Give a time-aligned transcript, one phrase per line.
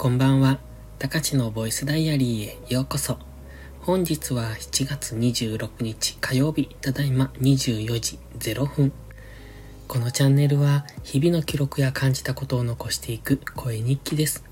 [0.00, 0.58] こんばんは。
[0.98, 3.18] 高知のボイスダイアリーへようこそ。
[3.82, 8.92] 本日は7月26日火曜日、ただいま24時0分。
[9.88, 14.42] このチャンネルは日々の記録や感じたことを残していく声日記です。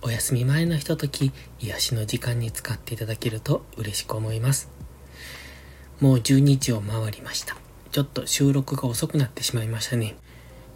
[0.00, 4.70] お休み前のひととき、癒しの時間に使っていただけると嬉しく思います。
[6.00, 7.58] もう12時を回りました。
[7.90, 10.16] ちょっと収録が遅くなってしまいましたね。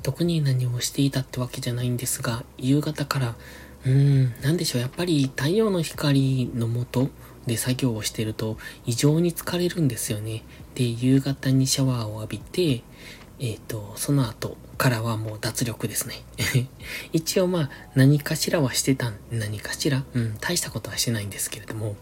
[0.02, 3.36] 特に何をしていたってわけじゃないんですが、夕方から
[3.86, 4.80] うん、なんでしょう。
[4.80, 7.08] やっぱり太陽の光の下
[7.46, 10.42] で作業をしてると異常に疲れるんですよね。
[10.74, 12.82] で、夕方にシャワーを浴びて、
[13.40, 16.22] えっ、ー、と、その後からはもう脱力ですね。
[17.12, 21.96] 一応まあ、何かしらはしてたん、何かしら、うん、大したことはしてないんですけれども。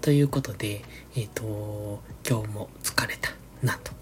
[0.00, 0.82] ということで、
[1.14, 3.92] えっ、ー、と、今日も疲れたなと。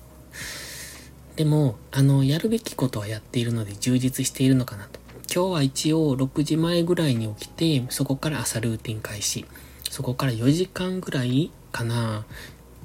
[1.37, 5.04] でも、あの、やるべきことはやっているので充実しているのかなと。
[5.35, 9.45] 今日は一応6時前ぐらいに起きて、そこから朝ルーティン開始。
[9.91, 12.25] そこから4時間ぐらいかな、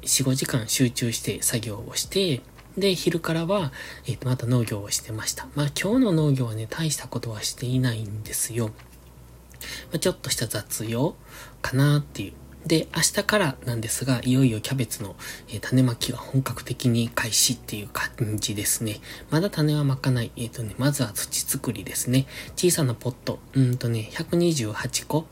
[0.02, 2.42] 4、5時間集中して作業をして、
[2.76, 3.72] で、昼からは、
[4.08, 5.46] えっ、と、また農業をしてました。
[5.54, 8.70] まあ今日の農業はね、大したことはしていないんですよ。
[8.70, 11.14] まあ、ちょっとした雑用
[11.62, 12.34] かなっていう
[12.70, 15.16] で、明日からなんですが、いよいよキャベツの、
[15.52, 19.02] え、種まきが本格的に開始っていう感じですね。
[19.32, 20.32] まだ種はまかない。
[20.38, 22.28] えっ、ー、とね、まずは土作りですね。
[22.56, 25.26] 小さなポット、うんとね、128個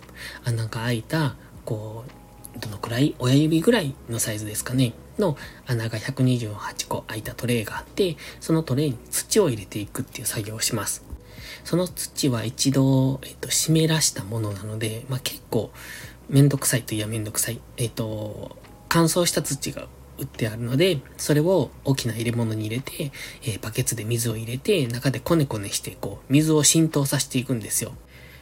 [0.45, 2.05] 穴が開いた、こ
[2.55, 3.13] う、どのくらい？
[3.19, 4.93] 親指ぐらいのサイズですかね。
[5.19, 11.05] の穴が128個開いたトレイがあって、そのトレイに土を入れていくっていう作業をします。
[11.63, 15.71] その土は一度、えっ、ー、と、湿らしたものなので、まあ、結構、
[16.29, 17.61] めんどくさいといやめんどくさい。
[17.77, 18.57] えっ、ー、と、
[18.89, 23.11] 乾燥した土が売ってあるので、それを大きな入れ物に入れて、
[23.43, 27.93] えー、バケツで水を入れて、中でコネコネして、こう、水を浸透させていくんですよ。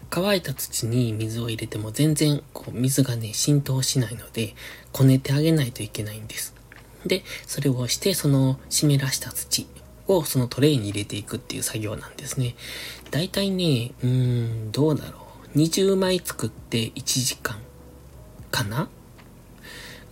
[0.09, 4.55] 乾いた土に水を入れても全然、こう、水がね、浸透しないので、
[4.91, 6.55] こねてあげないといけないんです。
[7.05, 9.67] で、それをして、その湿らした土
[10.07, 12.55] をそのトレイに入れていくっていう作業なんですね。
[13.11, 15.19] だいたいね、うーん、どうだろ
[15.53, 15.57] う。
[15.57, 17.64] 20枚作って1時間
[18.55, 18.87] かな？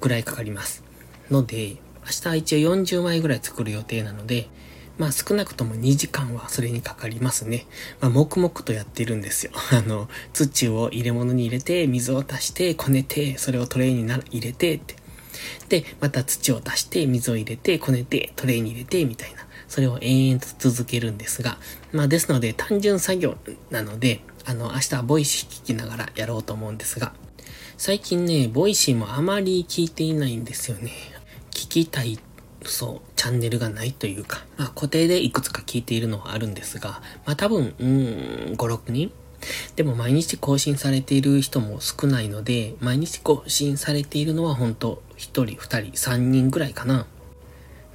[0.01, 0.83] ぐらいかかります。
[1.31, 4.49] ので、明日は一応40枚ぐらい作る予定なので、
[4.97, 7.65] まあ少なくとも2時間はそれにかかりますね。
[8.01, 9.53] まあ黙々とやってるんですよ。
[9.71, 14.95] あの、土を入れ物に入れて、水を足して、こねて、それをトレイにな入れてって。
[15.69, 19.47] で、また土を足して、水を入れて、こねて、トレイに入れて、みたいな。
[19.69, 21.57] それを延々と続けるんですが、
[21.93, 23.37] まあですので単純作業
[23.71, 27.13] なので、あの、明日は Voicy 聞きながらやろうと思うんですが、
[27.75, 30.91] 最近ね、 Voicy もあまり聞いていないんですよね。
[31.51, 32.19] 聞きたい、
[32.63, 37.87] そう、チャンネルがないというか、まあ固定でいくつか聞いているのはあるんですが、まあ多分、うん、
[38.53, 39.11] 5、6人？
[39.75, 47.07] でも毎日更新されている人も少ないので、毎日更新されているのは本当1人、2人、3人ぐらいかな。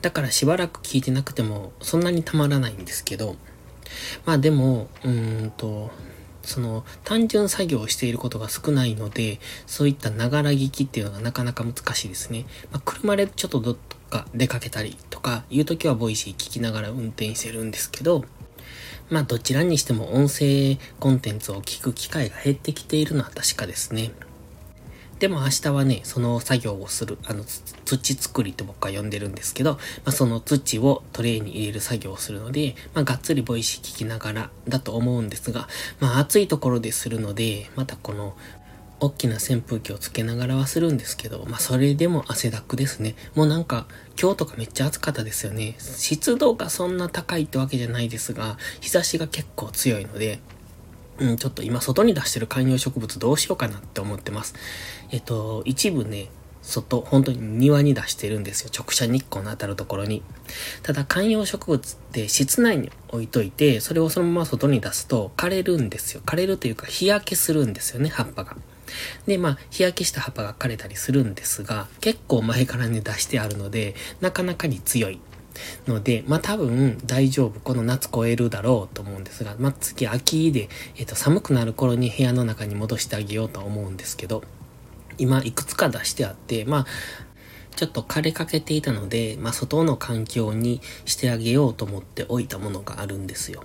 [0.03, 3.37] だからしばらく聞いてなくてもそんなにたまらないんですけど、
[4.27, 5.91] まあでも、うーんと、
[6.49, 12.47] その単純作業をしていることが少ないので、そういったながら聞きっていうのがなかなか難しいですね。
[12.73, 13.77] まあ、車でちょっとどっ
[14.11, 18.25] か出かけたりとかいう時は Voicy 聞きながら運転してるんですけど、
[19.11, 24.11] まあどちらにしても音声コンテンツを聞く機会が減ってきているのは確かですね。
[25.19, 27.45] でも明日はね、その作業をする、あの、
[27.85, 35.69] 土作りって僕は呼んでるんですけど、まあ、その土をトレイに入れる作業をするので、まあ、がっつり Voicy 聞きながらだと思うんですが、
[36.01, 38.37] まあ、暑いところでするので、またこの、
[39.01, 43.15] 大きな扇風機をつけながらはするんですけど、まあそれでも汗だくですね。
[43.37, 43.87] もうなんか
[44.21, 45.77] 今日とかめっちゃ暑かったですよね。
[45.79, 50.41] 湿度がそんな高いってわけじゃないですが、日差しが結構強いので、
[51.19, 54.55] うん、ちょっと今外に出してる観葉植物どうしようかなって思ってます。
[55.11, 56.29] えっと、一部ね、
[56.63, 58.71] 外、本当に庭に出してるんですよ。
[58.77, 60.23] 直射日光の当たるところに。
[60.83, 66.21] ただ観葉植物って室内に置いといて、それをそのまま外に出すと枯れるんですよ。
[66.27, 68.57] 枯れるというか日焼けするんですよね、葉っぱが。
[69.27, 75.21] で、まあ、日焼けした葉っぱが枯れたりするんですが、結構前からね出してあるので、なかなかに強い
[75.87, 77.61] ので、まあ多分大丈夫。
[77.61, 84.43] この夏超えるだろうと思うんですが、まあ次秋で、えっ、と寒くなる頃に部屋の中に戻してあげようと思うんですけど、
[85.19, 86.87] 今いくつか出してあって、まあ、
[87.77, 93.63] ちょっと枯れかけていたので、まあ外の環境にしてあげようと思っておいたものがあるんですよ。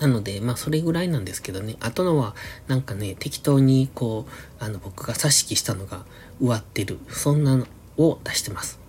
[0.00, 1.76] なので、まあそれぐらいなんですけどね。
[1.80, 2.34] あとのは、
[2.66, 6.06] なんかね、適当にこう、あの僕が挿し木したのが
[6.40, 6.98] 植わってる。
[7.08, 7.66] そんなの
[7.98, 8.79] を出してます。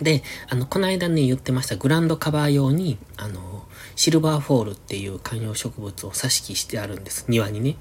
[0.00, 7.24] で、あの、この間ね、言ってましたグランドカバー用に、あの、シルバーフォールっていう観葉植物を挿し木してあるんです。
[7.28, 7.76] 庭にね。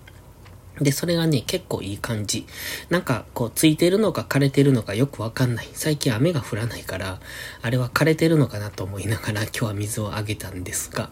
[0.79, 2.45] で、それがね、結構いい感じ。
[2.89, 5.69] なんか、こう、ついてるのか枯れてるのかよくわかんない。
[5.73, 7.19] 最近雨が降らないから、
[7.61, 11.09] あれは枯れてるのかなと思いながら今日は水をあげたんですが、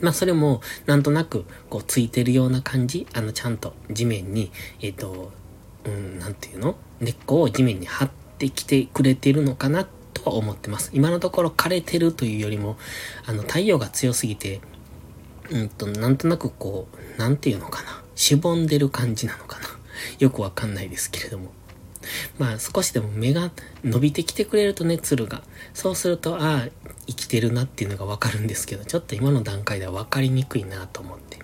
[0.00, 3.06] まあそれも、なんとなく、こう、ついてるような感じ。
[3.12, 4.50] あの、ちゃんと地面に、
[4.80, 5.32] えっ、ー、と、
[5.84, 6.76] うん、なんていうの？
[7.00, 9.86] 根っこを地面に張ってきてくれてるのかな
[10.20, 10.90] とは思ってます。
[10.92, 12.76] 今のところ枯れてるというよりも、
[13.26, 14.60] あの、太陽が強すぎて、
[15.50, 18.02] うんと、なんとなくこう、なんていうのかな。
[18.14, 19.66] しぼんでる感じなのかな。
[20.18, 21.52] よくわかんないですけれども。
[22.38, 23.50] まあ少しでも芽が
[23.84, 25.42] 伸びてきてくれるとね、鶴が。
[25.74, 26.68] そうすると、ああ、
[27.06, 31.38] 生きてるなっていうのがわかるんですけど、ちょっと今の段階ではわかりにくいなと思って。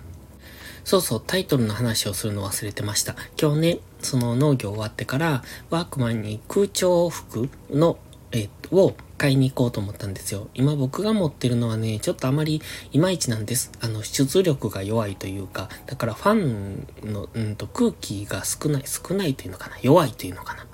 [0.83, 3.15] そうそう、タイトルの話をするの忘れてました。
[3.39, 7.97] 今日ね、その農業終わってから、ワークマンに空調服の、
[8.31, 10.49] えを買いに行こうと思ったんですよ。
[10.53, 13.71] 今僕が持ってるのはね、ちょっとあまりいまいちなんです。
[13.81, 20.65] あの、出力が弱いというか、だからファンの、うんと空気が少ない、少ないというのかな、弱いというのかな。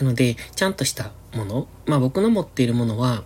[0.00, 3.22] なので、ちゃんとしたもの、まあ僕の持っているものは、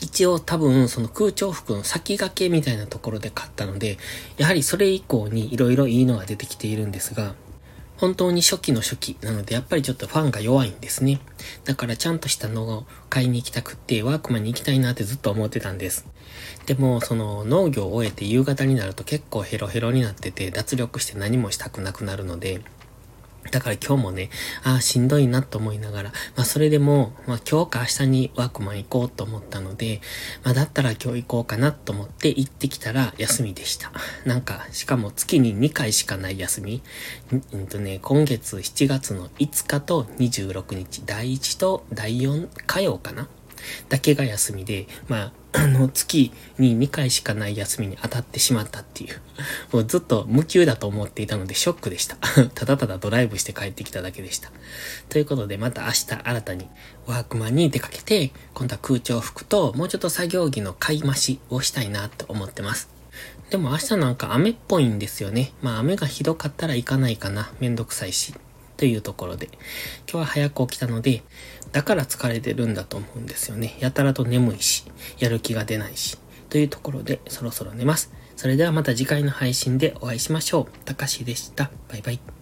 [0.00, 3.98] 一応多分その空調服の先駆けみたいなところで買ったので、
[4.36, 7.34] やはりそれ以降に色々いいのが出てきているんですが、
[8.02, 11.20] 本当に初期の初期なので、やっぱりちょっとファンが弱いんですね。
[11.62, 16.04] だからちゃんとしたのを買いに行きたくって、ワークマンに行きたいなってずっと思ってたんです。
[16.66, 22.62] でも、その農業を終えて夕方になると結構ヘロヘロになってて、脱力して何もしたくなくなるので、
[23.50, 24.30] だから今日もね、
[24.62, 30.00] ああ、しんどいなと思いながら、まあそれでも、まあ今日か明日にワークマン行こうと思ったので、
[30.44, 33.90] まあだったら今日行こうかなと思って行ってきたら休みでした。
[34.24, 36.82] なんか、しかも月に2回しかない休み。
[37.52, 43.28] うんとね、今月7月の5日と26日、第1と第4火曜かな
[43.88, 49.20] だけが休みで、まあ、 あの、月に2回しかない休みに当たってしまったっていう。
[49.72, 52.16] もうずっと無給だと思っていたのでショックでした。
[52.54, 54.50] ただただドライブして帰ってきただけでした。
[55.08, 56.68] ということで、また明日新たに
[57.06, 62.88] ワークマンに出かけて、今度は空調服ともうちょっと作業着の買い増しをしたいなと思ってます。
[63.50, 65.52] でも明日なんか雨っぽいんですよね。
[65.60, 67.52] まあ雨がひどかったら行かないかな。
[67.60, 68.34] めんどくさいし。
[68.82, 69.46] というところで、
[70.10, 71.22] 今日は早く起きたので、
[71.70, 73.76] だから疲れてるんだと思うんですよね。
[73.78, 74.84] やたらと眠いし、
[75.20, 76.18] やる気が出ないし、
[76.50, 78.12] というところでそろそろ寝ます。
[78.34, 80.78] それではまた次回の配信でお会いしましょう。
[80.84, 81.70] たかしでした。
[81.88, 82.41] バイバイ。